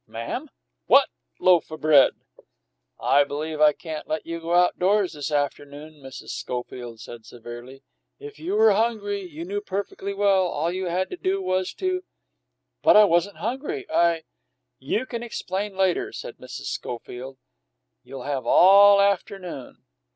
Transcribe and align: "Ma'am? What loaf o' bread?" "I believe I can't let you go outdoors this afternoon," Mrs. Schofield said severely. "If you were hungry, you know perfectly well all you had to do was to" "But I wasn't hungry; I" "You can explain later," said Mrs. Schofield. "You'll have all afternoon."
"Ma'am? 0.07 0.49
What 0.87 1.09
loaf 1.39 1.71
o' 1.71 1.77
bread?" 1.77 2.13
"I 2.99 3.23
believe 3.23 3.61
I 3.61 3.71
can't 3.71 4.07
let 4.07 4.25
you 4.25 4.39
go 4.39 4.55
outdoors 4.55 5.13
this 5.13 5.29
afternoon," 5.31 6.01
Mrs. 6.01 6.29
Schofield 6.29 6.99
said 6.99 7.23
severely. 7.23 7.83
"If 8.17 8.39
you 8.39 8.55
were 8.55 8.71
hungry, 8.71 9.21
you 9.21 9.45
know 9.45 9.61
perfectly 9.61 10.15
well 10.15 10.47
all 10.47 10.71
you 10.71 10.85
had 10.87 11.11
to 11.11 11.17
do 11.17 11.39
was 11.39 11.71
to" 11.75 12.03
"But 12.81 12.97
I 12.97 13.03
wasn't 13.05 13.37
hungry; 13.37 13.85
I" 13.91 14.23
"You 14.91 15.05
can 15.05 15.21
explain 15.21 15.75
later," 15.77 16.11
said 16.11 16.37
Mrs. 16.37 16.65
Schofield. 16.73 17.37
"You'll 18.01 18.23
have 18.23 18.47
all 18.47 18.99
afternoon." 18.99 19.83